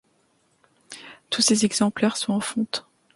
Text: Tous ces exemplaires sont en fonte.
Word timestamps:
Tous 1.29 1.43
ces 1.43 1.63
exemplaires 1.63 2.17
sont 2.17 2.33
en 2.33 2.39
fonte. 2.39 2.87